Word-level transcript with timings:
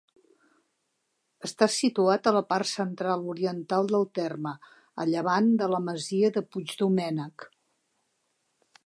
Està 1.47 1.65
situat 1.73 2.29
a 2.31 2.33
la 2.37 2.41
part 2.53 2.69
central-oriental 2.69 3.91
del 3.93 4.09
terme, 4.21 4.55
a 5.05 5.07
llevant 5.11 5.53
de 5.61 5.69
la 5.75 5.83
masia 5.91 6.33
de 6.39 6.47
Puigdomènec. 6.57 7.47